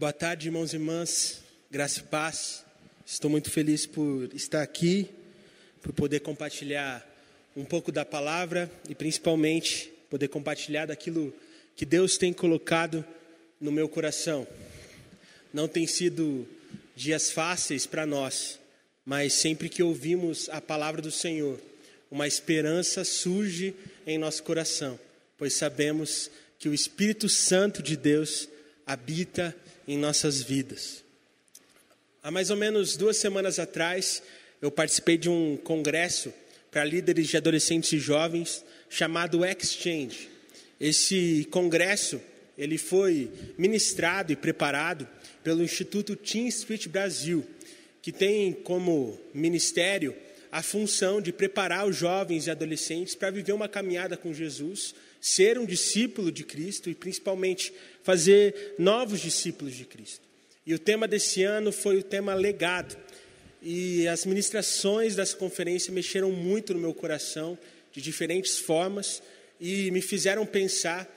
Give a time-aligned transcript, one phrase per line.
[0.00, 1.42] Boa tarde, irmãos e irmãs.
[1.70, 2.64] Graça e paz.
[3.04, 5.10] Estou muito feliz por estar aqui,
[5.82, 7.06] por poder compartilhar
[7.54, 11.34] um pouco da palavra e principalmente poder compartilhar daquilo
[11.76, 13.04] que Deus tem colocado
[13.60, 14.48] no meu coração.
[15.52, 16.48] Não tem sido
[16.96, 18.58] dias fáceis para nós,
[19.04, 21.60] mas sempre que ouvimos a palavra do Senhor,
[22.10, 23.74] uma esperança surge
[24.06, 24.98] em nosso coração,
[25.36, 28.48] pois sabemos que o Espírito Santo de Deus
[28.86, 29.54] habita
[29.90, 31.02] em nossas vidas.
[32.22, 34.22] Há mais ou menos duas semanas atrás,
[34.62, 36.32] eu participei de um congresso
[36.70, 40.28] para líderes de adolescentes e jovens chamado Exchange.
[40.78, 42.20] Esse congresso
[42.56, 45.08] ele foi ministrado e preparado
[45.42, 47.44] pelo Instituto Teen Street Brasil,
[48.00, 50.14] que tem como ministério
[50.52, 55.58] a função de preparar os jovens e adolescentes para viver uma caminhada com Jesus, ser
[55.58, 57.72] um discípulo de Cristo e principalmente
[58.02, 60.22] fazer novos discípulos de Cristo.
[60.66, 62.96] E o tema desse ano foi o tema legado.
[63.62, 67.58] E as ministrações dessa conferência mexeram muito no meu coração,
[67.92, 69.22] de diferentes formas,
[69.60, 71.08] e me fizeram pensar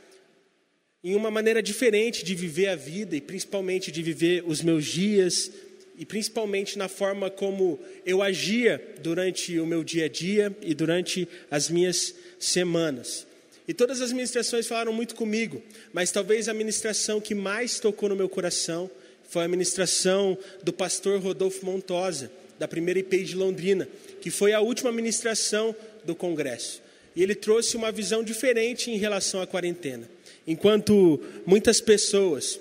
[1.04, 5.52] em uma maneira diferente de viver a vida e principalmente de viver os meus dias
[5.98, 11.28] e principalmente na forma como eu agia durante o meu dia a dia e durante
[11.52, 13.28] as minhas semanas.
[13.68, 15.62] E todas as ministrações falaram muito comigo,
[15.94, 18.90] mas talvez a ministração que mais tocou no meu coração
[19.30, 23.88] foi a ministração do pastor Rodolfo Montosa, da primeira IP de Londrina,
[24.22, 26.82] que foi a última ministração do congresso.
[27.16, 30.10] E ele trouxe uma visão diferente em relação à quarentena.
[30.46, 32.60] Enquanto muitas pessoas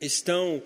[0.00, 0.62] estão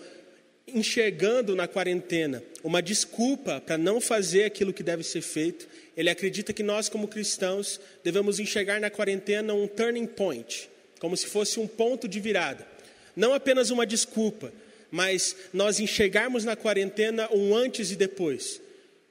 [0.67, 6.53] enxergando na quarentena uma desculpa para não fazer aquilo que deve ser feito, ele acredita
[6.53, 11.67] que nós, como cristãos, devemos enxergar na quarentena um turning point, como se fosse um
[11.67, 12.67] ponto de virada.
[13.15, 14.53] Não apenas uma desculpa,
[14.91, 18.61] mas nós enxergarmos na quarentena um antes e depois.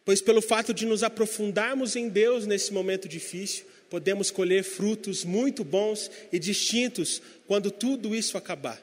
[0.04, 5.64] Pois, pelo fato de nos aprofundarmos em Deus nesse momento difícil, podemos colher frutos muito
[5.64, 8.82] bons e distintos quando tudo isso acabar.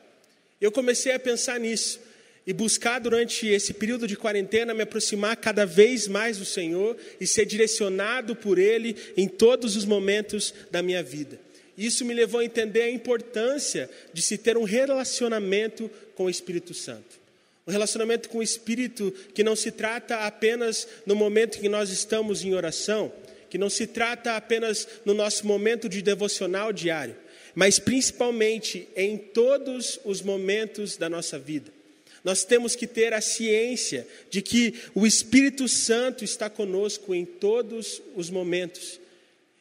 [0.61, 2.01] Eu comecei a pensar nisso
[2.49, 7.27] e buscar durante esse período de quarentena me aproximar cada vez mais do Senhor e
[7.27, 11.39] ser direcionado por Ele em todos os momentos da minha vida.
[11.77, 16.73] Isso me levou a entender a importância de se ter um relacionamento com o Espírito
[16.73, 17.21] Santo.
[17.67, 21.91] Um relacionamento com o Espírito que não se trata apenas no momento em que nós
[21.91, 23.13] estamos em oração,
[23.51, 27.15] que não se trata apenas no nosso momento de devocional diário,
[27.55, 31.77] mas principalmente em todos os momentos da nossa vida.
[32.25, 38.03] Nós temos que ter a ciência de que o Espírito Santo está conosco em todos
[38.15, 39.01] os momentos.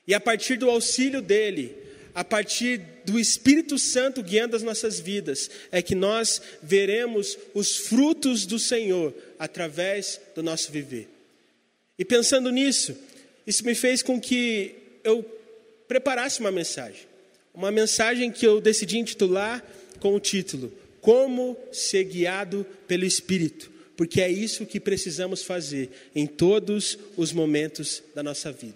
[0.07, 1.75] E a partir do auxílio dele,
[2.15, 8.45] a partir do Espírito Santo guiando as nossas vidas, é que nós veremos os frutos
[8.45, 11.07] do Senhor através do nosso viver.
[11.99, 12.97] E pensando nisso,
[13.45, 15.23] isso me fez com que eu
[15.87, 17.05] preparasse uma mensagem.
[17.53, 19.63] Uma mensagem que eu decidi intitular
[19.99, 20.71] com o título
[21.07, 28.03] como ser guiado pelo Espírito, porque é isso que precisamos fazer em todos os momentos
[28.13, 28.75] da nossa vida.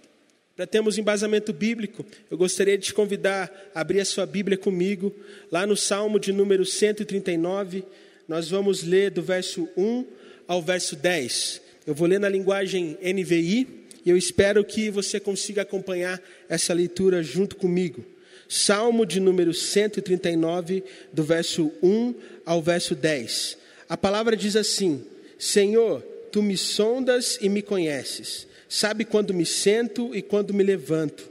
[0.56, 5.14] Para termos embasamento bíblico, eu gostaria de te convidar a abrir a sua Bíblia comigo,
[5.52, 7.84] lá no Salmo de número 139,
[8.30, 10.06] nós vamos ler do verso 1
[10.48, 11.62] ao verso 10.
[11.86, 13.68] Eu vou ler na linguagem NVI
[14.06, 16.18] e eu espero que você consiga acompanhar
[16.48, 18.06] essa leitura junto comigo.
[18.54, 22.14] Salmo de número 139, do verso 1
[22.46, 23.58] ao verso 10.
[23.88, 25.06] A palavra diz assim:
[25.40, 26.02] Senhor,
[26.34, 28.46] tu me sondas e me conheces.
[28.68, 31.30] Sabe quando me sento e quando me levanto.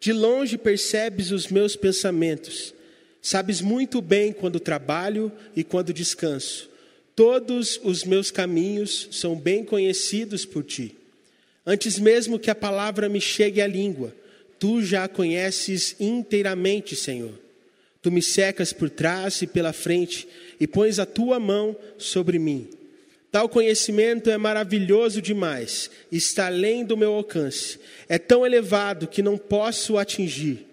[0.00, 2.72] De longe percebes os meus pensamentos.
[3.20, 6.70] Sabes muito bem quando trabalho e quando descanso.
[7.14, 10.96] Todos os meus caminhos são bem conhecidos por ti.
[11.66, 14.14] Antes mesmo que a palavra me chegue à língua,
[14.62, 17.32] Tu já a conheces inteiramente, Senhor.
[18.00, 20.28] Tu me secas por trás e pela frente
[20.60, 22.70] e pões a tua mão sobre mim.
[23.32, 27.80] Tal conhecimento é maravilhoso demais, está além do meu alcance.
[28.08, 30.64] É tão elevado que não posso atingir.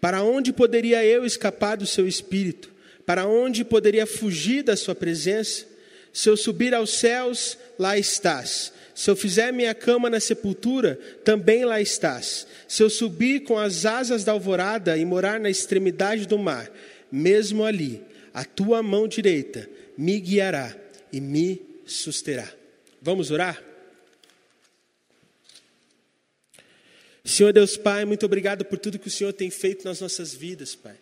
[0.00, 2.72] Para onde poderia eu escapar do seu espírito?
[3.06, 5.64] Para onde poderia fugir da sua presença?
[6.12, 8.72] Se eu subir aos céus, lá estás.
[8.98, 12.48] Se eu fizer minha cama na sepultura, também lá estás.
[12.66, 16.68] Se eu subir com as asas da alvorada e morar na extremidade do mar,
[17.08, 18.02] mesmo ali,
[18.34, 20.76] a tua mão direita me guiará
[21.12, 22.52] e me susterá.
[23.00, 23.62] Vamos orar?
[27.24, 30.74] Senhor Deus Pai, muito obrigado por tudo que o Senhor tem feito nas nossas vidas,
[30.74, 30.96] Pai.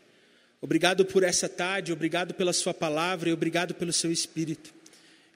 [0.60, 4.76] Obrigado por essa tarde, obrigado pela Sua palavra e obrigado pelo Seu Espírito.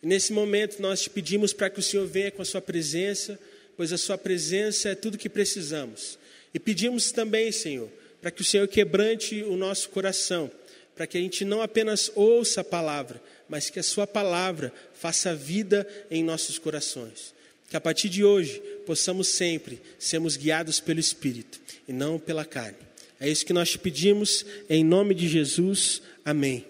[0.03, 3.39] E nesse momento nós te pedimos para que o Senhor venha com a Sua presença,
[3.77, 6.19] pois a Sua presença é tudo que precisamos.
[6.55, 10.51] E pedimos também, Senhor, para que o Senhor quebrante o nosso coração,
[10.95, 15.35] para que a gente não apenas ouça a palavra, mas que a Sua palavra faça
[15.35, 17.35] vida em nossos corações.
[17.69, 22.79] Que a partir de hoje possamos sempre sermos guiados pelo Espírito e não pela carne.
[23.21, 26.03] É isso que nós te pedimos, em nome de Jesus.
[26.25, 26.70] Amém.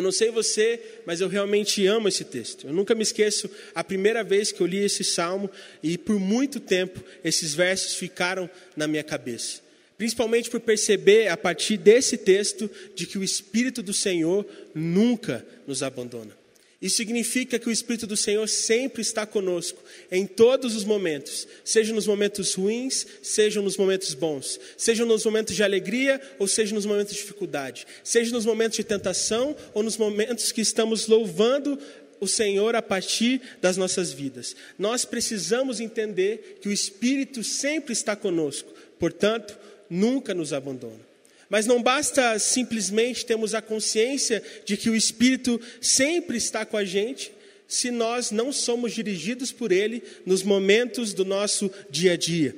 [0.00, 2.66] Eu não sei você, mas eu realmente amo esse texto.
[2.66, 5.50] Eu nunca me esqueço a primeira vez que eu li esse salmo
[5.82, 9.60] e por muito tempo esses versos ficaram na minha cabeça.
[9.98, 15.82] Principalmente por perceber a partir desse texto de que o Espírito do Senhor nunca nos
[15.82, 16.39] abandona.
[16.80, 21.92] Isso significa que o Espírito do Senhor sempre está conosco, em todos os momentos, seja
[21.92, 26.86] nos momentos ruins, seja nos momentos bons, seja nos momentos de alegria ou seja nos
[26.86, 31.78] momentos de dificuldade, seja nos momentos de tentação ou nos momentos que estamos louvando
[32.18, 34.56] o Senhor a partir das nossas vidas.
[34.78, 41.09] Nós precisamos entender que o Espírito sempre está conosco, portanto, nunca nos abandona.
[41.50, 46.84] Mas não basta simplesmente termos a consciência de que o Espírito sempre está com a
[46.84, 47.32] gente,
[47.66, 52.54] se nós não somos dirigidos por Ele nos momentos do nosso dia a dia.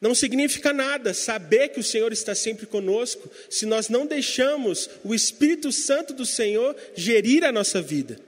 [0.00, 5.12] Não significa nada saber que o Senhor está sempre conosco, se nós não deixamos o
[5.12, 8.27] Espírito Santo do Senhor gerir a nossa vida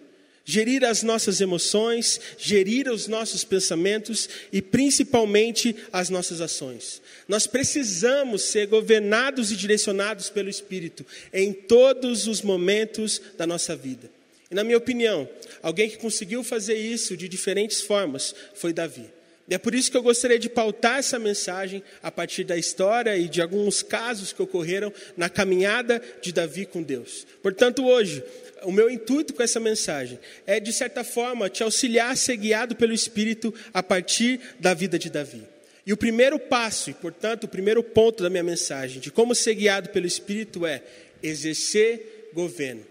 [0.51, 7.01] gerir as nossas emoções, gerir os nossos pensamentos e principalmente as nossas ações.
[7.29, 14.11] Nós precisamos ser governados e direcionados pelo Espírito em todos os momentos da nossa vida.
[14.51, 15.29] E, na minha opinião,
[15.63, 19.20] alguém que conseguiu fazer isso de diferentes formas foi Davi.
[19.51, 23.19] E é por isso que eu gostaria de pautar essa mensagem a partir da história
[23.19, 27.27] e de alguns casos que ocorreram na caminhada de Davi com Deus.
[27.43, 28.23] Portanto, hoje,
[28.63, 32.77] o meu intuito com essa mensagem é, de certa forma, te auxiliar a ser guiado
[32.77, 35.43] pelo Espírito a partir da vida de Davi.
[35.85, 39.55] E o primeiro passo, e portanto o primeiro ponto da minha mensagem, de como ser
[39.55, 40.81] guiado pelo Espírito é
[41.21, 42.87] exercer governo.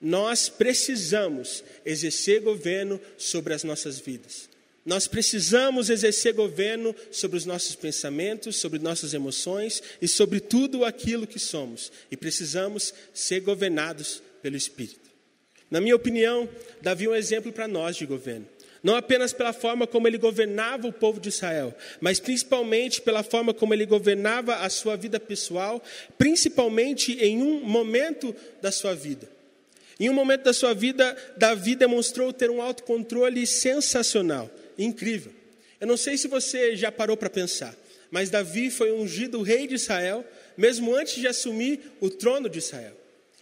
[0.00, 4.49] Nós precisamos exercer governo sobre as nossas vidas.
[4.84, 11.26] Nós precisamos exercer governo sobre os nossos pensamentos, sobre nossas emoções e sobre tudo aquilo
[11.26, 11.92] que somos.
[12.10, 15.10] E precisamos ser governados pelo Espírito.
[15.70, 16.48] Na minha opinião,
[16.80, 18.46] Davi é um exemplo para nós de governo.
[18.82, 23.52] Não apenas pela forma como ele governava o povo de Israel, mas principalmente pela forma
[23.52, 25.82] como ele governava a sua vida pessoal,
[26.16, 29.28] principalmente em um momento da sua vida.
[29.98, 35.32] Em um momento da sua vida, Davi demonstrou ter um autocontrole sensacional, incrível.
[35.80, 37.76] Eu não sei se você já parou para pensar,
[38.10, 40.24] mas Davi foi ungido rei de Israel,
[40.56, 42.96] mesmo antes de assumir o trono de Israel.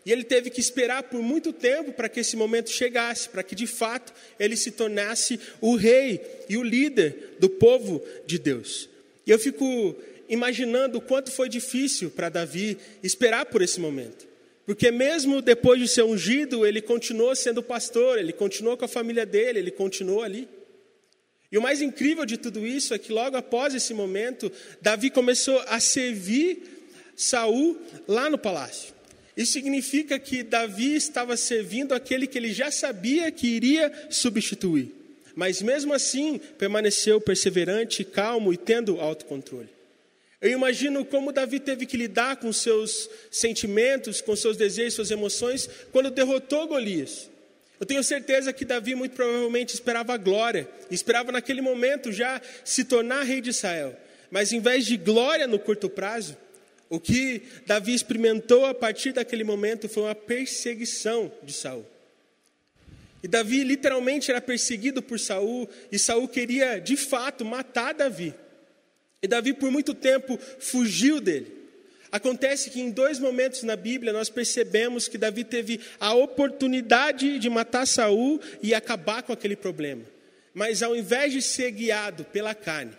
[0.06, 3.54] E ele teve que esperar por muito tempo para que esse momento chegasse, para que
[3.54, 8.88] de fato ele se tornasse o rei e o líder do povo de Deus.
[9.26, 9.94] E eu fico
[10.28, 14.26] imaginando o quanto foi difícil para Davi esperar por esse momento.
[14.64, 19.26] Porque mesmo depois de ser ungido, ele continuou sendo pastor, ele continuou com a família
[19.26, 20.48] dele, ele continuou ali.
[21.50, 24.52] E o mais incrível de tudo isso é que logo após esse momento,
[24.82, 26.62] Davi começou a servir
[27.16, 28.92] Saul lá no palácio.
[29.36, 34.92] Isso significa que Davi estava servindo aquele que ele já sabia que iria substituir.
[35.34, 39.68] Mas mesmo assim, permaneceu perseverante, calmo e tendo autocontrole.
[40.40, 45.68] Eu imagino como Davi teve que lidar com seus sentimentos, com seus desejos, suas emoções,
[45.92, 47.30] quando derrotou Golias.
[47.80, 53.22] Eu tenho certeza que Davi muito provavelmente esperava glória, esperava naquele momento já se tornar
[53.22, 53.96] rei de Israel.
[54.30, 56.36] Mas em vez de glória no curto prazo,
[56.90, 61.86] o que Davi experimentou a partir daquele momento foi uma perseguição de Saul.
[63.22, 68.34] E Davi literalmente era perseguido por Saul, e Saul queria de fato matar Davi.
[69.22, 71.57] E Davi por muito tempo fugiu dele.
[72.10, 77.50] Acontece que em dois momentos na Bíblia nós percebemos que Davi teve a oportunidade de
[77.50, 80.02] matar Saul e acabar com aquele problema.
[80.54, 82.92] Mas ao invés de ser guiado pela carne,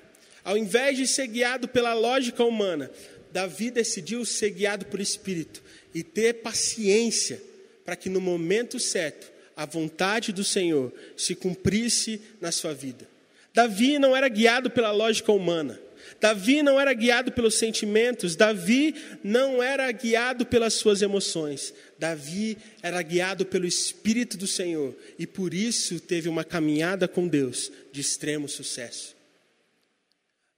[0.44, 2.92] ao invés de ser guiado pela lógica humana,
[3.32, 5.62] Davi decidiu ser guiado por Espírito
[5.94, 7.42] e ter paciência
[7.84, 13.08] para que no momento certo a vontade do Senhor se cumprisse na sua vida.
[13.54, 15.80] Davi não era guiado pela lógica humana.
[16.20, 21.74] Davi não era guiado pelos sentimentos, Davi não era guiado pelas suas emoções.
[21.98, 27.72] Davi era guiado pelo Espírito do Senhor e por isso teve uma caminhada com Deus
[27.92, 29.16] de extremo sucesso.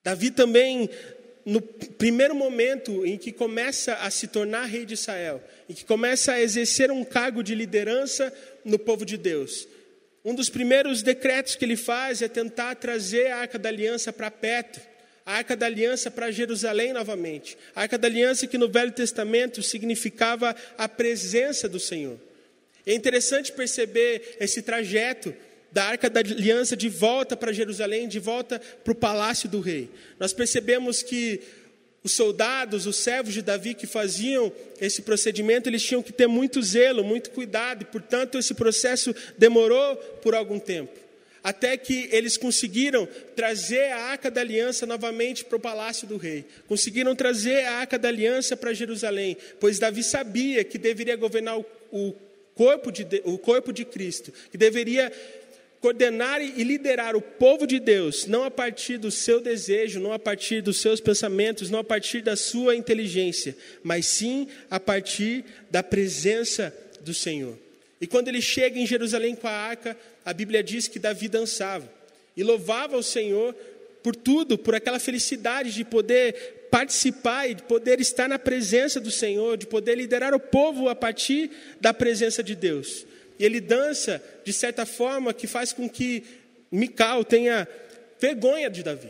[0.03, 0.89] Davi também
[1.45, 6.33] no primeiro momento em que começa a se tornar rei de Israel, em que começa
[6.33, 9.67] a exercer um cargo de liderança no povo de Deus,
[10.23, 14.29] um dos primeiros decretos que ele faz é tentar trazer a arca da aliança para
[14.29, 14.79] perto,
[15.31, 17.57] a arca da aliança para Jerusalém novamente.
[17.73, 22.19] A arca da aliança que no Velho Testamento significava a presença do Senhor.
[22.85, 25.33] É interessante perceber esse trajeto
[25.71, 29.89] da arca da aliança de volta para Jerusalém, de volta para o palácio do rei.
[30.19, 31.39] Nós percebemos que
[32.03, 36.61] os soldados, os servos de Davi que faziam esse procedimento, eles tinham que ter muito
[36.61, 41.00] zelo, muito cuidado, e portanto esse processo demorou por algum tempo.
[41.43, 46.45] Até que eles conseguiram trazer a arca da aliança novamente para o palácio do rei.
[46.67, 51.59] Conseguiram trazer a arca da aliança para Jerusalém, pois Davi sabia que deveria governar
[51.91, 52.15] o,
[52.53, 55.11] corpo de, o corpo de Cristo, que deveria
[55.79, 60.19] coordenar e liderar o povo de Deus, não a partir do seu desejo, não a
[60.19, 65.81] partir dos seus pensamentos, não a partir da sua inteligência, mas sim a partir da
[65.81, 66.71] presença
[67.01, 67.57] do Senhor.
[68.01, 71.87] E quando ele chega em Jerusalém com a arca, a Bíblia diz que Davi dançava
[72.35, 73.55] e louvava o Senhor
[74.01, 79.11] por tudo, por aquela felicidade de poder participar e de poder estar na presença do
[79.11, 83.05] Senhor, de poder liderar o povo a partir da presença de Deus.
[83.37, 86.23] E ele dança de certa forma que faz com que
[86.71, 87.67] Mical tenha
[88.19, 89.09] vergonha de Davi.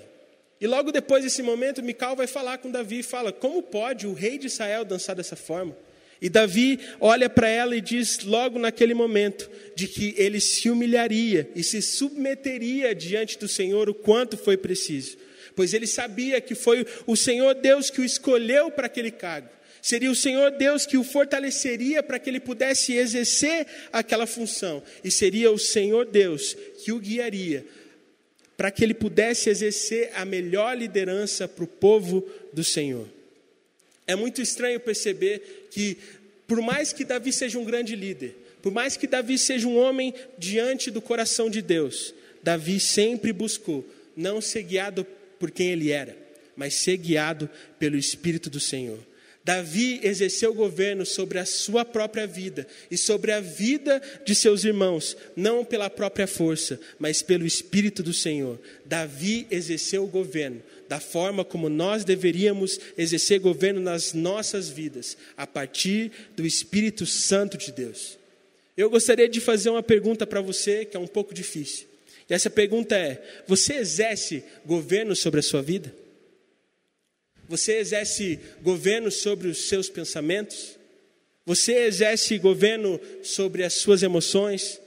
[0.59, 4.13] E logo depois desse momento, Mical vai falar com Davi e fala: Como pode o
[4.13, 5.75] rei de Israel dançar dessa forma?
[6.21, 11.49] E Davi olha para ela e diz, logo naquele momento, de que ele se humilharia
[11.55, 15.17] e se submeteria diante do Senhor o quanto foi preciso,
[15.55, 19.49] pois ele sabia que foi o Senhor Deus que o escolheu para aquele cargo.
[19.81, 24.83] Seria o Senhor Deus que o fortaleceria para que ele pudesse exercer aquela função.
[25.03, 27.65] E seria o Senhor Deus que o guiaria
[28.55, 32.23] para que ele pudesse exercer a melhor liderança para o povo
[32.53, 33.07] do Senhor.
[34.11, 35.97] É muito estranho perceber que,
[36.45, 40.13] por mais que Davi seja um grande líder, por mais que Davi seja um homem
[40.37, 42.13] diante do coração de Deus,
[42.43, 45.07] Davi sempre buscou não ser guiado
[45.39, 46.13] por quem ele era,
[46.57, 47.49] mas ser guiado
[47.79, 48.99] pelo Espírito do Senhor.
[49.45, 55.15] Davi exerceu governo sobre a sua própria vida e sobre a vida de seus irmãos,
[55.37, 58.59] não pela própria força, mas pelo Espírito do Senhor.
[58.85, 60.61] Davi exerceu o governo
[60.91, 67.57] da forma como nós deveríamos exercer governo nas nossas vidas, a partir do Espírito Santo
[67.57, 68.17] de Deus.
[68.75, 71.87] Eu gostaria de fazer uma pergunta para você que é um pouco difícil.
[72.29, 75.95] E essa pergunta é: você exerce governo sobre a sua vida?
[77.47, 80.77] Você exerce governo sobre os seus pensamentos?
[81.45, 84.77] Você exerce governo sobre as suas emoções?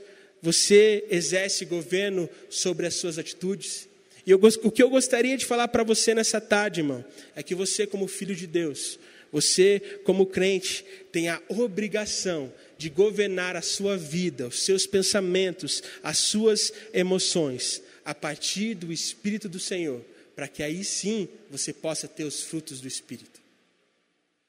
[0.43, 3.89] Você exerce governo sobre as suas atitudes?
[4.27, 7.05] E eu, o que eu gostaria de falar para você nessa tarde, irmão,
[7.37, 8.99] é que você, como filho de Deus,
[9.31, 16.19] você, como crente, tem a obrigação de governar a sua vida, os seus pensamentos, as
[16.19, 20.05] suas emoções, a partir do Espírito do Senhor
[20.35, 23.43] para que aí sim você possa ter os frutos do Espírito.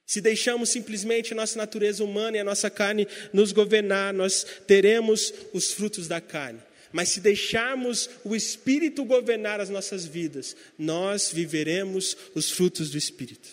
[0.05, 5.33] Se deixamos simplesmente a nossa natureza humana e a nossa carne nos governar, nós teremos
[5.51, 6.59] os frutos da carne.
[6.95, 13.49] Mas se deixarmos o Espírito governar as nossas vidas, nós viveremos os frutos do Espírito.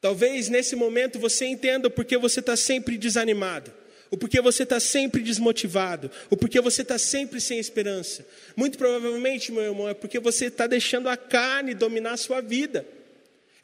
[0.00, 3.72] Talvez nesse momento você entenda porque você está sempre desanimado
[4.12, 8.24] ou porque você está sempre desmotivado, ou porque você está sempre sem esperança.
[8.54, 12.86] Muito provavelmente, meu irmão, é porque você está deixando a carne dominar a sua vida.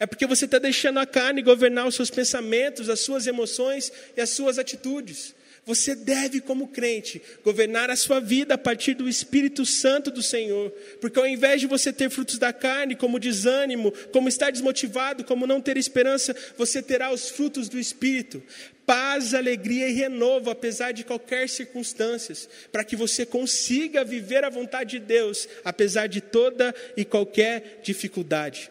[0.01, 4.23] É porque você está deixando a carne governar os seus pensamentos, as suas emoções e
[4.23, 5.35] as suas atitudes.
[5.69, 10.71] Você deve, como crente, governar a sua vida a partir do Espírito Santo do Senhor,
[10.99, 15.47] porque ao invés de você ter frutos da carne, como desânimo, como estar desmotivado, como
[15.47, 18.43] não ter esperança, você terá os frutos do Espírito
[18.87, 24.99] paz, alegria e renovo, apesar de qualquer circunstâncias, para que você consiga viver a vontade
[24.99, 28.71] de Deus, apesar de toda e qualquer dificuldade.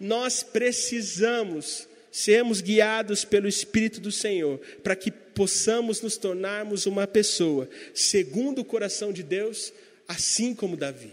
[0.00, 1.86] Nós precisamos
[2.18, 8.64] sermos guiados pelo Espírito do Senhor, para que possamos nos tornarmos uma pessoa segundo o
[8.64, 9.72] coração de Deus,
[10.06, 11.12] assim como Davi.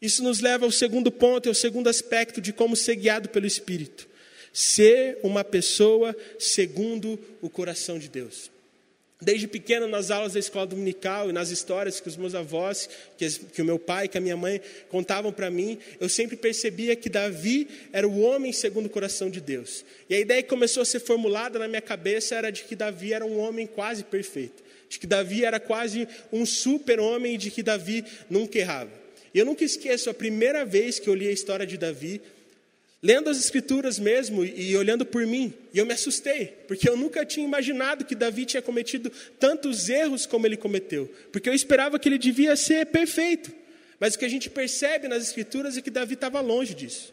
[0.00, 4.10] Isso nos leva ao segundo ponto, ao segundo aspecto de como ser guiado pelo Espírito
[4.52, 8.50] ser uma pessoa segundo o coração de Deus.
[9.22, 13.28] Desde pequeno, nas aulas da escola dominical e nas histórias que os meus avós, que,
[13.28, 17.10] que o meu pai, que a minha mãe contavam para mim, eu sempre percebia que
[17.10, 19.84] Davi era o homem segundo o coração de Deus.
[20.08, 23.12] E a ideia que começou a ser formulada na minha cabeça era de que Davi
[23.12, 27.62] era um homem quase perfeito, de que Davi era quase um super-homem e de que
[27.62, 28.90] Davi nunca errava.
[29.34, 32.22] E eu nunca esqueço a primeira vez que eu li a história de Davi,
[33.02, 37.24] lendo as escrituras mesmo e olhando por mim, e eu me assustei, porque eu nunca
[37.24, 42.08] tinha imaginado que Davi tinha cometido tantos erros como ele cometeu, porque eu esperava que
[42.08, 43.52] ele devia ser perfeito.
[43.98, 47.12] Mas o que a gente percebe nas escrituras é que Davi estava longe disso.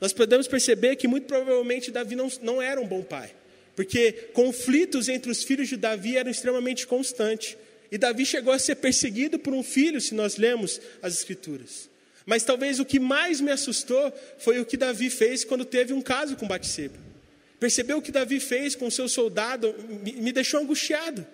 [0.00, 3.34] Nós podemos perceber que muito provavelmente Davi não, não era um bom pai,
[3.74, 7.56] porque conflitos entre os filhos de Davi eram extremamente constantes.
[7.90, 11.88] E Davi chegou a ser perseguido por um filho, se nós lemos as escrituras.
[12.26, 16.02] Mas talvez o que mais me assustou foi o que Davi fez quando teve um
[16.02, 16.98] caso com Batseba.
[17.60, 21.24] Percebeu o que Davi fez com seu soldado, me deixou angustiado.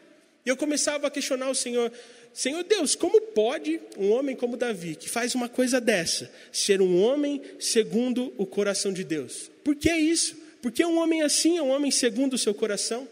[0.45, 1.91] E eu começava a questionar o Senhor:
[2.35, 7.03] Senhor Deus, como pode um homem como Davi, que faz uma coisa dessa, ser um
[7.03, 9.51] homem segundo o coração de Deus?
[9.65, 10.37] Por que isso?
[10.61, 13.09] Porque um homem assim é um homem segundo o seu coração?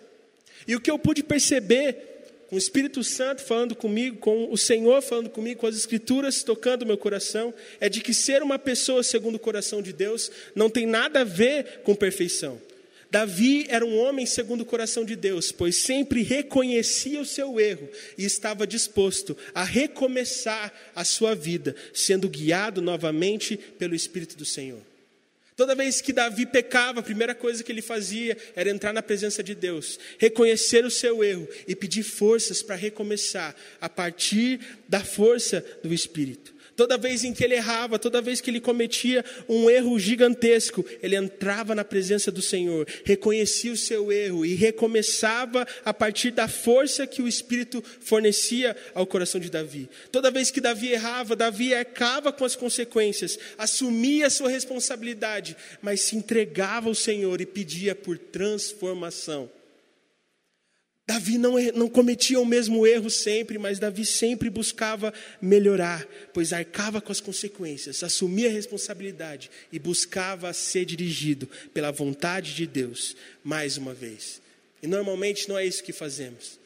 [0.68, 2.09] E o que eu pude perceber
[2.50, 6.84] com o Espírito Santo falando comigo, com o Senhor falando comigo, com as Escrituras tocando
[6.84, 10.84] meu coração, é de que ser uma pessoa segundo o coração de Deus não tem
[10.84, 12.60] nada a ver com perfeição.
[13.08, 17.88] Davi era um homem segundo o coração de Deus, pois sempre reconhecia o seu erro
[18.18, 24.89] e estava disposto a recomeçar a sua vida, sendo guiado novamente pelo Espírito do Senhor.
[25.60, 29.42] Toda vez que Davi pecava, a primeira coisa que ele fazia era entrar na presença
[29.42, 35.62] de Deus, reconhecer o seu erro e pedir forças para recomeçar a partir da força
[35.82, 36.54] do Espírito.
[36.80, 41.14] Toda vez em que ele errava, toda vez que ele cometia um erro gigantesco, ele
[41.14, 47.06] entrava na presença do Senhor, reconhecia o seu erro e recomeçava a partir da força
[47.06, 49.90] que o Espírito fornecia ao coração de Davi.
[50.10, 56.00] Toda vez que Davi errava, Davi arcava com as consequências, assumia a sua responsabilidade, mas
[56.00, 59.50] se entregava ao Senhor e pedia por transformação.
[61.10, 65.12] Davi não, não cometia o mesmo erro sempre, mas Davi sempre buscava
[65.42, 72.54] melhorar, pois arcava com as consequências, assumia a responsabilidade e buscava ser dirigido pela vontade
[72.54, 74.40] de Deus, mais uma vez.
[74.80, 76.60] E normalmente não é isso que fazemos.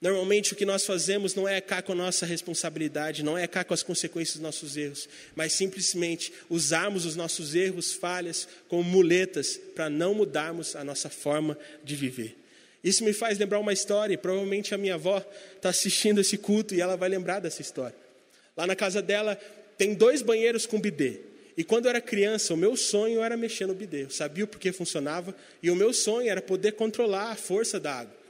[0.00, 3.64] Normalmente o que nós fazemos não é arcar com a nossa responsabilidade, não é arcar
[3.64, 9.56] com as consequências dos nossos erros, mas simplesmente usarmos os nossos erros, falhas, como muletas
[9.74, 12.39] para não mudarmos a nossa forma de viver.
[12.82, 16.74] Isso me faz lembrar uma história, e provavelmente a minha avó está assistindo esse culto
[16.74, 17.96] e ela vai lembrar dessa história.
[18.56, 19.38] Lá na casa dela
[19.76, 21.20] tem dois banheiros com bidê.
[21.56, 24.04] E quando eu era criança, o meu sonho era mexer no bidê.
[24.04, 27.92] Eu sabia o porquê funcionava e o meu sonho era poder controlar a força da
[27.94, 28.20] água.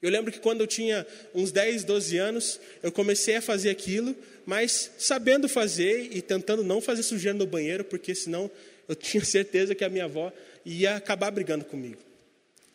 [0.00, 4.14] Eu lembro que quando eu tinha uns 10, 12 anos, eu comecei a fazer aquilo,
[4.46, 8.50] mas sabendo fazer e tentando não fazer sujeira no banheiro, porque senão
[8.88, 10.32] eu tinha certeza que a minha avó
[10.64, 12.07] ia acabar brigando comigo.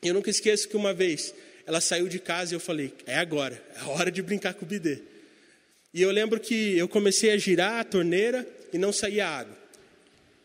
[0.04, 1.34] Eu nunca esqueço que uma vez
[1.66, 4.68] ela saiu de casa e eu falei: é agora, é hora de brincar com o
[4.68, 5.00] bidê.
[5.94, 9.56] E eu lembro que eu comecei a girar a torneira e não saía água.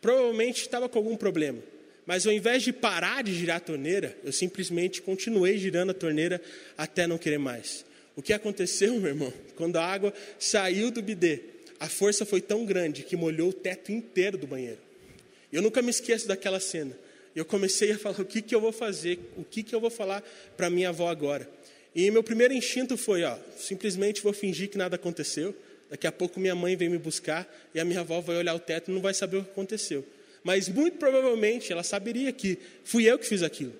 [0.01, 1.59] Provavelmente estava com algum problema.
[2.07, 6.41] Mas ao invés de parar de girar a torneira, eu simplesmente continuei girando a torneira
[6.77, 7.85] até não querer mais.
[8.15, 9.33] O que aconteceu, meu irmão?
[9.57, 11.41] Quando a água saiu do bidê,
[11.81, 14.79] a força foi tão grande que molhou o teto inteiro do banheiro.
[15.53, 16.97] Eu nunca me esqueço daquela cena
[17.39, 19.91] eu comecei a falar o que, que eu vou fazer, o que, que eu vou
[19.91, 20.23] falar
[20.57, 21.49] para minha avó agora.
[21.95, 25.55] E meu primeiro instinto foi, ó, simplesmente vou fingir que nada aconteceu.
[25.89, 28.59] Daqui a pouco minha mãe vem me buscar e a minha avó vai olhar o
[28.59, 30.05] teto e não vai saber o que aconteceu.
[30.43, 33.73] Mas muito provavelmente ela saberia que fui eu que fiz aquilo.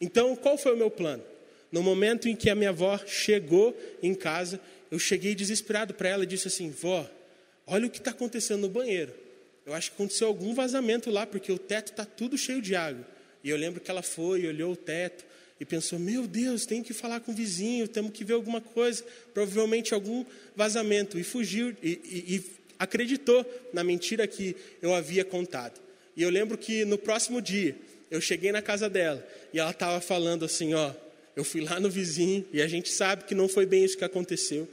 [0.00, 1.24] Então, qual foi o meu plano?
[1.72, 6.22] No momento em que a minha avó chegou em casa, eu cheguei desesperado para ela
[6.22, 7.08] e disse assim: Vó,
[7.66, 9.23] olha o que está acontecendo no banheiro.
[9.66, 13.06] Eu acho que aconteceu algum vazamento lá, porque o teto está tudo cheio de água.
[13.42, 15.24] E eu lembro que ela foi, olhou o teto
[15.58, 19.04] e pensou: Meu Deus, tenho que falar com o vizinho, temos que ver alguma coisa,
[19.32, 20.24] provavelmente algum
[20.54, 21.18] vazamento.
[21.18, 22.44] E fugiu e, e, e
[22.78, 25.80] acreditou na mentira que eu havia contado.
[26.16, 27.74] E eu lembro que no próximo dia,
[28.10, 30.92] eu cheguei na casa dela e ela estava falando assim: Ó,
[31.34, 34.04] eu fui lá no vizinho e a gente sabe que não foi bem isso que
[34.04, 34.68] aconteceu.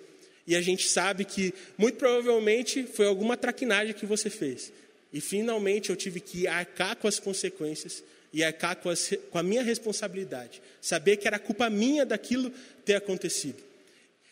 [0.48, 4.72] E a gente sabe que muito provavelmente foi alguma traquinagem que você fez.
[5.14, 9.44] E finalmente eu tive que arcar com as consequências e arcar com, as, com a
[9.44, 10.62] minha responsabilidade.
[10.82, 12.52] Saber que era culpa minha daquilo
[12.86, 13.62] ter acontecido.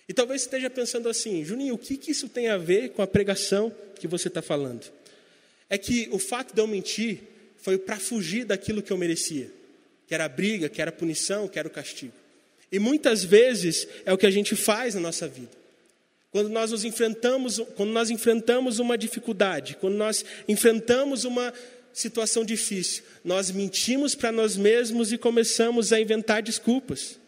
[0.07, 3.07] E talvez esteja pensando assim, Juninho, o que, que isso tem a ver com a
[3.07, 4.91] pregação que você está falando?
[5.69, 7.19] É que o fato de eu mentir
[7.57, 9.51] foi para fugir daquilo que eu merecia,
[10.07, 12.13] que era briga, que era punição, que era o castigo.
[12.71, 15.58] E muitas vezes é o que a gente faz na nossa vida.
[16.31, 21.51] Quando nós nos enfrentamos, quando nós enfrentamos uma dificuldade, quando nós enfrentamos uma
[21.91, 27.19] situação difícil, nós mentimos para nós mesmos e começamos a inventar desculpas.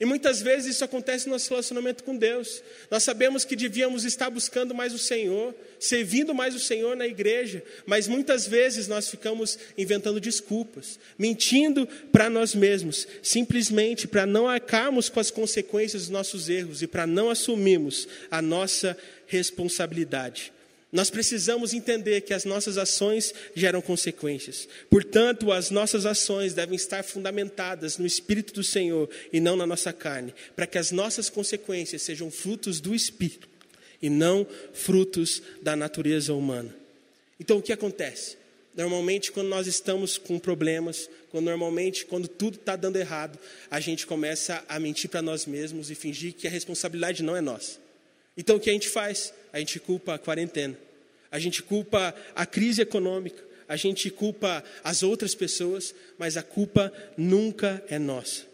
[0.00, 2.62] E muitas vezes isso acontece no nosso relacionamento com Deus.
[2.88, 7.64] Nós sabemos que devíamos estar buscando mais o Senhor, servindo mais o Senhor na igreja,
[7.84, 15.08] mas muitas vezes nós ficamos inventando desculpas, mentindo para nós mesmos, simplesmente para não arcarmos
[15.08, 20.52] com as consequências dos nossos erros e para não assumirmos a nossa responsabilidade.
[20.90, 24.66] Nós precisamos entender que as nossas ações geram consequências.
[24.88, 29.92] Portanto, as nossas ações devem estar fundamentadas no Espírito do Senhor e não na nossa
[29.92, 33.48] carne, para que as nossas consequências sejam frutos do Espírito
[34.00, 36.74] e não frutos da natureza humana.
[37.38, 38.38] Então, o que acontece?
[38.74, 43.38] Normalmente, quando nós estamos com problemas, quando normalmente, quando tudo está dando errado,
[43.70, 47.40] a gente começa a mentir para nós mesmos e fingir que a responsabilidade não é
[47.40, 47.78] nossa.
[48.38, 49.34] Então o que a gente faz?
[49.52, 50.78] A gente culpa a quarentena,
[51.30, 56.92] a gente culpa a crise econômica, a gente culpa as outras pessoas, mas a culpa
[57.16, 58.46] nunca é nossa.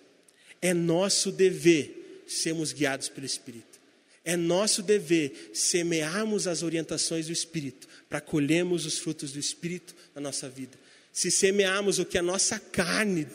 [0.60, 3.78] É nosso dever sermos guiados pelo Espírito.
[4.24, 10.20] É nosso dever semearmos as orientações do Espírito para colhermos os frutos do Espírito na
[10.20, 10.78] nossa vida.
[11.12, 13.26] Se semearmos o que a nossa carne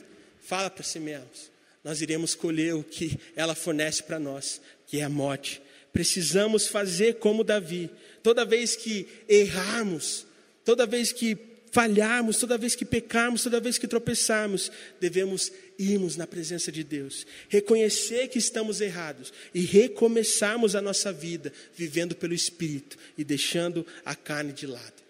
[0.41, 1.52] fala para semearmos,
[1.84, 7.15] nós iremos colher o que ela fornece para nós, que é a morte precisamos fazer
[7.15, 7.89] como Davi.
[8.23, 10.25] Toda vez que errarmos,
[10.63, 11.38] toda vez que
[11.71, 17.25] falharmos, toda vez que pecarmos, toda vez que tropeçarmos, devemos irmos na presença de Deus,
[17.47, 24.15] reconhecer que estamos errados e recomeçarmos a nossa vida vivendo pelo Espírito e deixando a
[24.15, 25.02] carne de lado,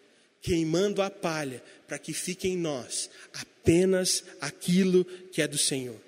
[0.42, 6.00] queimando a palha para que fique em nós apenas aquilo que é do Senhor.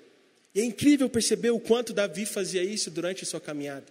[0.54, 3.86] E é incrível perceber o quanto Davi fazia isso durante a sua caminhada.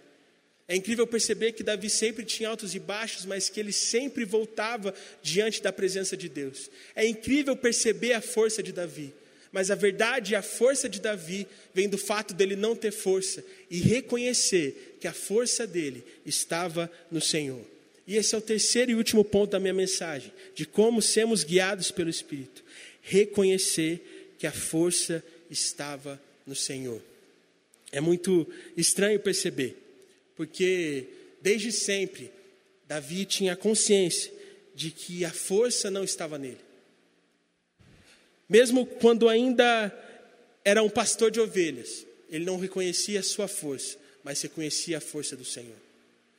[0.72, 4.94] É incrível perceber que Davi sempre tinha altos e baixos, mas que ele sempre voltava
[5.22, 6.70] diante da presença de Deus.
[6.96, 9.12] É incrível perceber a força de Davi,
[9.52, 13.44] mas a verdade e a força de Davi vem do fato dele não ter força
[13.70, 17.60] e reconhecer que a força dele estava no Senhor.
[18.06, 21.90] E esse é o terceiro e último ponto da minha mensagem, de como sermos guiados
[21.90, 22.64] pelo Espírito.
[23.02, 27.02] Reconhecer que a força estava no Senhor.
[27.92, 29.81] É muito estranho perceber
[30.42, 31.06] porque
[31.40, 32.32] desde sempre
[32.88, 34.32] Davi tinha consciência
[34.74, 36.58] de que a força não estava nele.
[38.48, 39.96] Mesmo quando ainda
[40.64, 45.36] era um pastor de ovelhas, ele não reconhecia a sua força, mas reconhecia a força
[45.36, 45.76] do Senhor.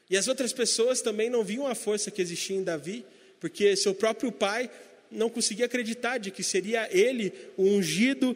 [0.10, 3.06] E as outras pessoas também não viam a força que existia em Davi,
[3.39, 4.70] porque seu próprio pai
[5.10, 8.36] não conseguia acreditar de que seria ele o ungido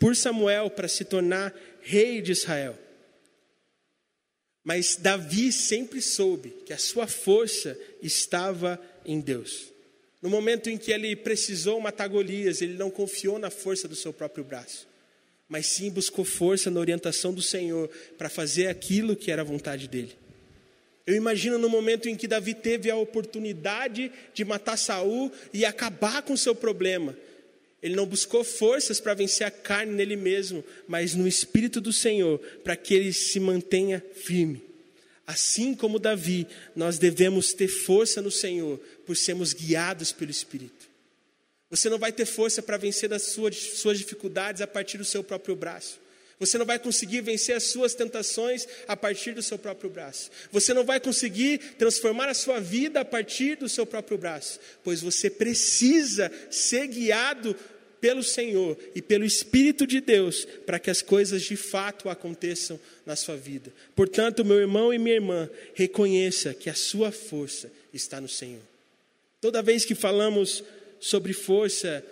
[0.00, 2.87] por Samuel para se tornar rei de Israel.
[4.68, 9.72] Mas Davi sempre soube que a sua força estava em Deus.
[10.20, 14.12] No momento em que ele precisou matar Golias, ele não confiou na força do seu
[14.12, 14.86] próprio braço,
[15.48, 19.88] mas sim buscou força na orientação do Senhor para fazer aquilo que era a vontade
[19.88, 20.14] dele.
[21.06, 26.20] Eu imagino no momento em que Davi teve a oportunidade de matar Saul e acabar
[26.20, 27.16] com o seu problema.
[27.82, 32.38] Ele não buscou forças para vencer a carne nele mesmo, mas no Espírito do Senhor,
[32.64, 34.62] para que ele se mantenha firme.
[35.26, 40.88] Assim como Davi, nós devemos ter força no Senhor, por sermos guiados pelo Espírito.
[41.70, 45.22] Você não vai ter força para vencer as suas, suas dificuldades a partir do seu
[45.22, 46.00] próprio braço.
[46.38, 50.30] Você não vai conseguir vencer as suas tentações a partir do seu próprio braço.
[50.52, 55.00] Você não vai conseguir transformar a sua vida a partir do seu próprio braço, pois
[55.00, 57.56] você precisa ser guiado
[58.00, 63.16] pelo Senhor e pelo Espírito de Deus para que as coisas de fato aconteçam na
[63.16, 63.72] sua vida.
[63.96, 68.62] Portanto, meu irmão e minha irmã, reconheça que a sua força está no Senhor.
[69.40, 70.62] Toda vez que falamos
[71.00, 72.04] sobre força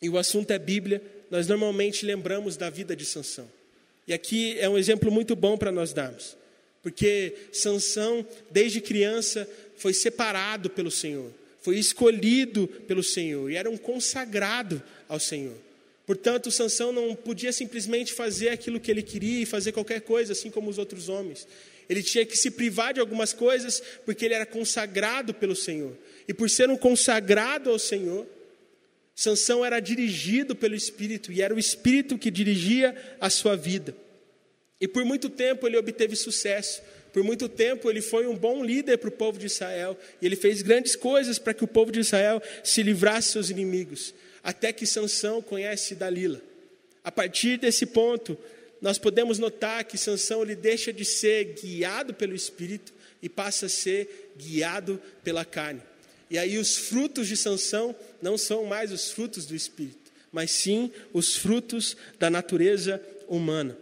[0.00, 3.50] e o assunto é Bíblia, nós normalmente lembramos da vida de Sansão.
[4.06, 6.36] E aqui é um exemplo muito bom para nós darmos,
[6.80, 13.76] porque Sansão, desde criança, foi separado pelo Senhor foi escolhido pelo Senhor e era um
[13.76, 15.54] consagrado ao Senhor.
[16.04, 20.50] Portanto, Sansão não podia simplesmente fazer aquilo que ele queria e fazer qualquer coisa, assim
[20.50, 21.46] como os outros homens.
[21.88, 25.96] Ele tinha que se privar de algumas coisas porque ele era consagrado pelo Senhor.
[26.26, 28.26] E por ser um consagrado ao Senhor,
[29.14, 33.94] Sansão era dirigido pelo Espírito e era o Espírito que dirigia a sua vida.
[34.80, 38.98] E por muito tempo ele obteve sucesso, por muito tempo ele foi um bom líder
[38.98, 42.00] para o povo de Israel, e ele fez grandes coisas para que o povo de
[42.00, 46.40] Israel se livrasse dos seus inimigos, até que Sansão conhece Dalila.
[47.04, 48.36] A partir desse ponto,
[48.80, 53.68] nós podemos notar que Sansão ele deixa de ser guiado pelo espírito e passa a
[53.68, 55.80] ser guiado pela carne.
[56.32, 60.90] E aí os frutos de Sansão não são mais os frutos do espírito, mas sim
[61.12, 63.76] os frutos da natureza humana.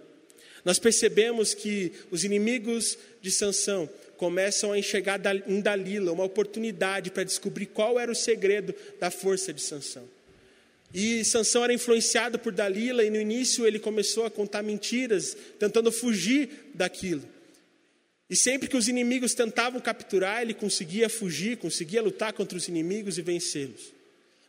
[0.64, 7.22] Nós percebemos que os inimigos de Sansão começam a enxergar em Dalila uma oportunidade para
[7.22, 10.08] descobrir qual era o segredo da força de Sansão.
[10.92, 15.92] E Sansão era influenciado por Dalila e no início ele começou a contar mentiras, tentando
[15.92, 17.22] fugir daquilo.
[18.30, 23.18] E sempre que os inimigos tentavam capturar, ele conseguia fugir, conseguia lutar contra os inimigos
[23.18, 23.92] e vencê-los.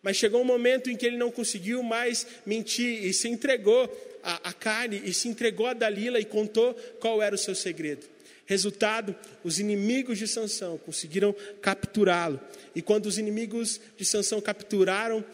[0.04, 3.90] Mas chegou um momento em que ele não conseguiu mais mentir e se entregou
[4.24, 8.06] à, à carne e se entregou a Dalila e contou qual era o seu segredo.
[8.46, 12.40] Resultado, os inimigos de Sansão conseguiram capturá-lo.
[12.76, 15.26] E quando os inimigos de Sansão capturaram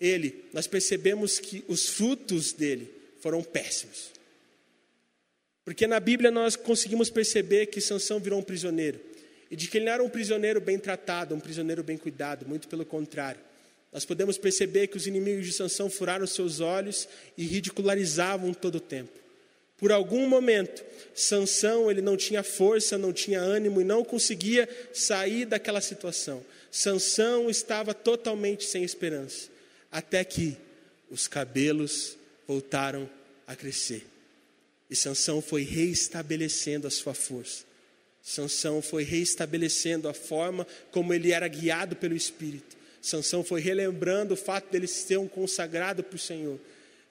[0.00, 4.13] ele, nós percebemos que os frutos dele foram péssimos.
[5.64, 9.00] Porque na Bíblia nós conseguimos perceber que Sansão virou um prisioneiro.
[9.50, 12.68] E de que ele não era um prisioneiro bem tratado, um prisioneiro bem cuidado, muito
[12.68, 13.40] pelo contrário.
[13.92, 18.80] Nós podemos perceber que os inimigos de Sansão furaram seus olhos e ridicularizavam todo o
[18.80, 19.12] tempo.
[19.76, 25.44] Por algum momento, Sansão ele não tinha força, não tinha ânimo e não conseguia sair
[25.44, 26.44] daquela situação.
[26.70, 29.48] Sansão estava totalmente sem esperança,
[29.90, 30.56] até que
[31.08, 32.16] os cabelos
[32.48, 33.08] voltaram
[33.46, 34.13] a crescer.
[34.90, 37.64] E Sansão foi reestabelecendo a sua força.
[38.22, 42.76] Sansão foi reestabelecendo a forma como ele era guiado pelo Espírito.
[43.02, 46.58] Sansão foi relembrando o fato dele ser um consagrado para o Senhor.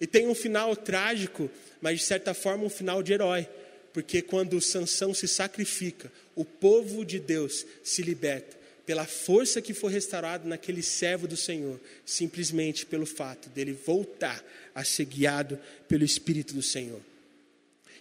[0.02, 3.48] E tem um final trágico, mas de certa forma um final de herói,
[3.94, 9.94] porque quando Sansão se sacrifica, o povo de Deus se liberta pela força que foi
[9.94, 16.54] restaurada naquele servo do Senhor, simplesmente pelo fato dele voltar a ser guiado pelo Espírito
[16.54, 17.00] do Senhor.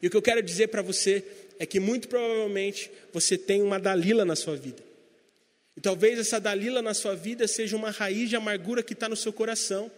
[0.02, 1.24] E o que eu quero dizer para você
[1.58, 4.82] é que muito provavelmente você tem uma Dalila na sua vida.
[5.76, 9.16] E talvez essa Dalila na sua vida seja uma raiz de amargura que está no
[9.16, 9.90] seu coração,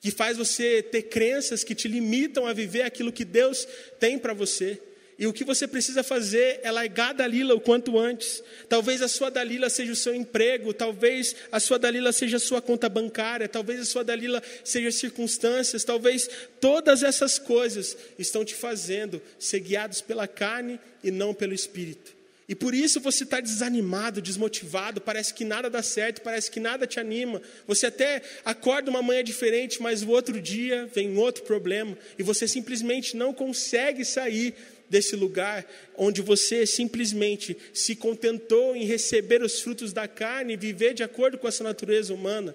[0.00, 3.66] que faz você ter crenças que te limitam a viver aquilo que Deus
[4.00, 4.80] tem para você.
[5.18, 8.42] E o que você precisa fazer é largar a Dalila o quanto antes.
[8.68, 12.60] Talvez a sua Dalila seja o seu emprego, talvez a sua Dalila seja a sua
[12.60, 16.28] conta bancária, talvez a sua Dalila seja circunstâncias, talvez
[16.60, 22.16] todas essas coisas estão te fazendo ser guiados pela carne e não pelo espírito.
[22.48, 26.86] E por isso você está desanimado, desmotivado, parece que nada dá certo, parece que nada
[26.86, 27.42] te anima.
[27.66, 32.46] Você até acorda uma manhã diferente, mas o outro dia vem outro problema e você
[32.46, 34.54] simplesmente não consegue sair
[34.88, 40.94] desse lugar onde você simplesmente se contentou em receber os frutos da carne e viver
[40.94, 42.54] de acordo com essa natureza humana.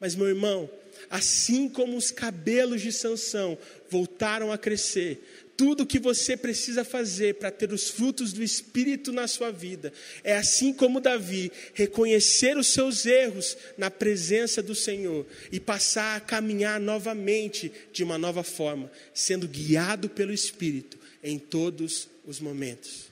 [0.00, 0.68] Mas, meu irmão,
[1.08, 3.56] assim como os cabelos de Sansão
[3.88, 5.22] voltaram a crescer,
[5.56, 9.92] tudo que você precisa fazer para ter os frutos do Espírito na sua vida
[10.24, 16.20] é assim como Davi, reconhecer os seus erros na presença do Senhor e passar a
[16.20, 23.06] caminhar novamente de uma nova forma, sendo guiado pelo Espírito em todos os momentos.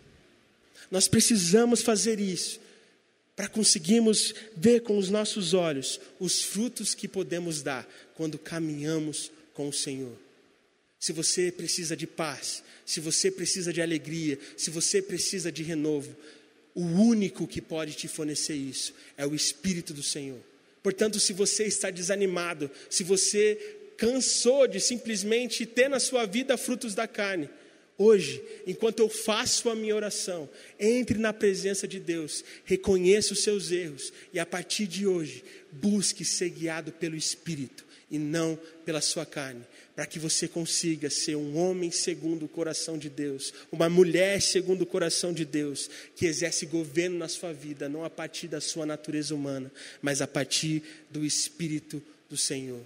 [0.91, 2.61] Nós precisamos fazer isso
[3.37, 9.69] para conseguirmos ver com os nossos olhos os frutos que podemos dar quando caminhamos com
[9.69, 10.17] o Senhor.
[10.99, 16.15] Se você precisa de paz, se você precisa de alegria, se você precisa de renovo,
[16.75, 20.41] o único que pode te fornecer isso é o Espírito do Senhor.
[20.83, 23.59] Portanto, se você está desanimado, se você
[23.97, 27.49] cansou de simplesmente ter na sua vida frutos da carne,
[28.03, 33.71] Hoje, enquanto eu faço a minha oração, entre na presença de Deus, reconheça os seus
[33.71, 39.27] erros e a partir de hoje, busque ser guiado pelo Espírito e não pela sua
[39.27, 39.61] carne,
[39.95, 44.81] para que você consiga ser um homem segundo o coração de Deus, uma mulher segundo
[44.81, 48.87] o coração de Deus, que exerce governo na sua vida, não a partir da sua
[48.87, 52.81] natureza humana, mas a partir do Espírito do Senhor.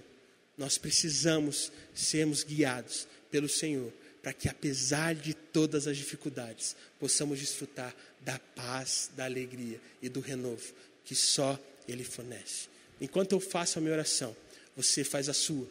[0.57, 3.93] Nós precisamos sermos guiados pelo Senhor
[4.25, 10.19] para que, apesar de todas as dificuldades, possamos desfrutar da paz, da alegria e do
[10.19, 12.67] renovo que só Ele fornece.
[12.99, 14.35] Enquanto eu faço a minha oração,
[14.75, 15.67] você faz a sua.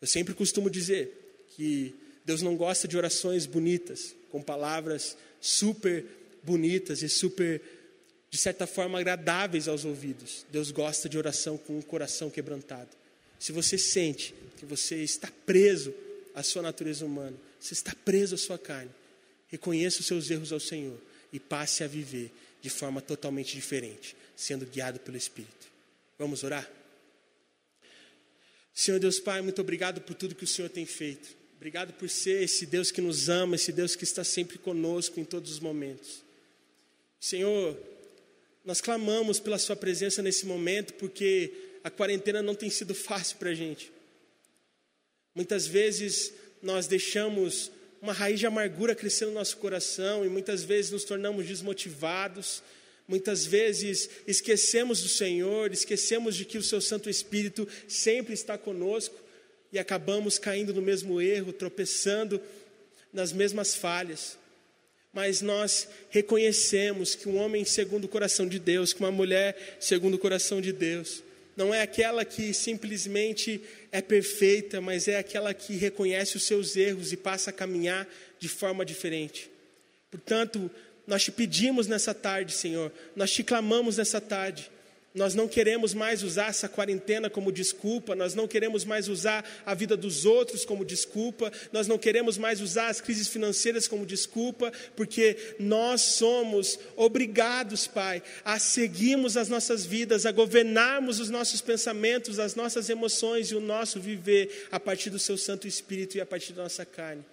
[0.00, 1.92] Eu sempre costumo dizer que
[2.24, 6.04] Deus não gosta de orações bonitas, com palavras super
[6.44, 7.60] bonitas e super,
[8.30, 10.46] de certa forma, agradáveis aos ouvidos.
[10.52, 12.90] Deus gosta de oração com um coração quebrantado.
[13.40, 15.92] Se você sente que você está preso
[16.32, 18.90] à sua natureza humana, você está preso à sua carne.
[19.46, 20.98] Reconheça os seus erros ao Senhor
[21.32, 25.68] e passe a viver de forma totalmente diferente, sendo guiado pelo Espírito.
[26.18, 26.68] Vamos orar?
[28.74, 31.36] Senhor Deus Pai, muito obrigado por tudo que o Senhor tem feito.
[31.54, 35.24] Obrigado por ser esse Deus que nos ama, esse Deus que está sempre conosco em
[35.24, 36.24] todos os momentos.
[37.20, 37.78] Senhor,
[38.64, 41.52] nós clamamos pela Sua presença nesse momento, porque
[41.84, 43.92] a quarentena não tem sido fácil para a gente.
[45.32, 47.70] Muitas vezes nós deixamos
[48.00, 52.62] uma raiz de amargura crescendo no nosso coração e muitas vezes nos tornamos desmotivados.
[53.06, 59.14] Muitas vezes esquecemos do Senhor, esquecemos de que o Seu Santo Espírito sempre está conosco
[59.72, 62.40] e acabamos caindo no mesmo erro, tropeçando
[63.12, 64.38] nas mesmas falhas.
[65.12, 70.14] Mas nós reconhecemos que um homem segundo o coração de Deus, que uma mulher segundo
[70.14, 71.22] o coração de Deus,
[71.56, 73.60] não é aquela que simplesmente
[73.92, 78.48] é perfeita, mas é aquela que reconhece os seus erros e passa a caminhar de
[78.48, 79.50] forma diferente.
[80.10, 80.70] Portanto,
[81.06, 84.70] nós te pedimos nessa tarde, Senhor, nós te clamamos nessa tarde
[85.14, 89.74] nós não queremos mais usar essa quarentena como desculpa, nós não queremos mais usar a
[89.74, 94.72] vida dos outros como desculpa, nós não queremos mais usar as crises financeiras como desculpa,
[94.96, 102.38] porque nós somos obrigados, Pai, a seguirmos as nossas vidas, a governarmos os nossos pensamentos,
[102.38, 106.26] as nossas emoções e o nosso viver a partir do Seu Santo Espírito e a
[106.26, 107.31] partir da nossa carne.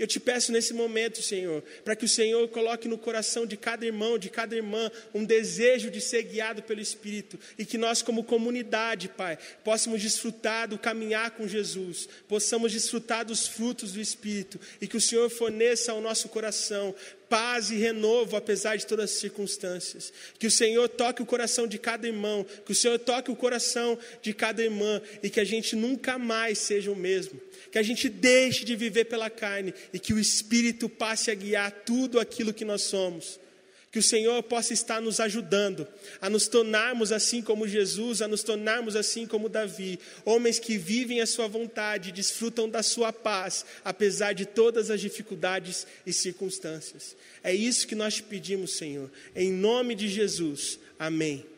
[0.00, 3.84] Eu te peço nesse momento, Senhor, para que o Senhor coloque no coração de cada
[3.84, 8.24] irmão, de cada irmã, um desejo de ser guiado pelo Espírito e que nós, como
[8.24, 14.86] comunidade, Pai, possamos desfrutar do caminhar com Jesus, possamos desfrutar dos frutos do Espírito e
[14.86, 16.94] que o Senhor forneça ao nosso coração
[17.30, 20.12] paz e renovo apesar de todas as circunstâncias.
[20.38, 23.96] Que o Senhor toque o coração de cada irmão, que o Senhor toque o coração
[24.20, 27.40] de cada irmã e que a gente nunca mais seja o mesmo
[27.70, 31.70] que a gente deixe de viver pela carne e que o Espírito passe a guiar
[31.70, 33.38] tudo aquilo que nós somos.
[33.90, 35.86] Que o Senhor possa estar nos ajudando
[36.20, 41.20] a nos tornarmos assim como Jesus, a nos tornarmos assim como Davi, homens que vivem
[41.20, 47.16] a sua vontade, desfrutam da sua paz, apesar de todas as dificuldades e circunstâncias.
[47.42, 50.78] É isso que nós te pedimos, Senhor, em nome de Jesus.
[50.96, 51.49] Amém.